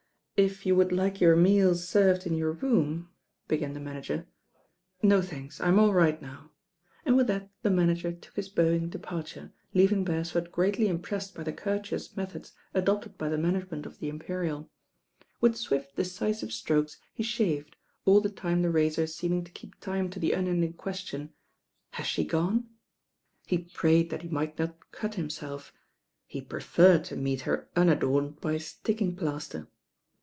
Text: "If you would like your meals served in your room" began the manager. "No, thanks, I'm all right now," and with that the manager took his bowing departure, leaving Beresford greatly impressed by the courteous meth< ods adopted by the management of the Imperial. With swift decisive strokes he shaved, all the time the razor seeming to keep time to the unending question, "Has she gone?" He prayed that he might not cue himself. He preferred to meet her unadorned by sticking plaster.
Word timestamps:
"If 0.51 0.65
you 0.65 0.75
would 0.75 0.91
like 0.91 1.21
your 1.21 1.35
meals 1.35 1.87
served 1.87 2.25
in 2.25 2.33
your 2.35 2.53
room" 2.53 3.11
began 3.47 3.73
the 3.73 3.79
manager. 3.79 4.25
"No, 5.03 5.21
thanks, 5.21 5.61
I'm 5.61 5.77
all 5.77 5.93
right 5.93 6.19
now," 6.19 6.49
and 7.05 7.15
with 7.15 7.27
that 7.27 7.51
the 7.61 7.69
manager 7.69 8.11
took 8.11 8.37
his 8.37 8.49
bowing 8.49 8.89
departure, 8.89 9.53
leaving 9.75 10.03
Beresford 10.03 10.51
greatly 10.51 10.87
impressed 10.87 11.35
by 11.35 11.43
the 11.43 11.53
courteous 11.53 12.17
meth< 12.17 12.35
ods 12.35 12.53
adopted 12.73 13.19
by 13.19 13.29
the 13.29 13.37
management 13.37 13.85
of 13.85 13.99
the 13.99 14.09
Imperial. 14.09 14.67
With 15.41 15.55
swift 15.57 15.95
decisive 15.95 16.51
strokes 16.51 16.97
he 17.13 17.21
shaved, 17.21 17.75
all 18.05 18.19
the 18.19 18.27
time 18.31 18.63
the 18.63 18.71
razor 18.71 19.05
seeming 19.05 19.43
to 19.43 19.51
keep 19.51 19.79
time 19.79 20.09
to 20.09 20.19
the 20.19 20.31
unending 20.31 20.73
question, 20.73 21.33
"Has 21.91 22.07
she 22.07 22.25
gone?" 22.25 22.67
He 23.45 23.59
prayed 23.59 24.09
that 24.09 24.23
he 24.23 24.27
might 24.27 24.57
not 24.57 24.91
cue 24.91 25.11
himself. 25.13 25.71
He 26.25 26.41
preferred 26.41 27.03
to 27.03 27.15
meet 27.15 27.41
her 27.41 27.69
unadorned 27.75 28.41
by 28.41 28.57
sticking 28.57 29.15
plaster. 29.15 29.67